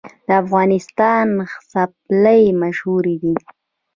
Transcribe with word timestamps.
د 0.27 0.29
افغانستان 0.43 1.27
څپلۍ 1.71 2.43
مشهورې 2.61 3.15
دي 3.23 3.33